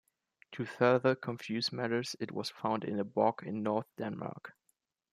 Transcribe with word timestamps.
To 0.53 0.65
further 0.65 1.13
confuse 1.13 1.71
matters, 1.71 2.15
it 2.19 2.31
was 2.31 2.49
found 2.49 2.83
in 2.85 2.99
a 2.99 3.03
bog 3.03 3.43
in 3.45 3.61
north 3.61 3.85
Denmark. 3.97 4.55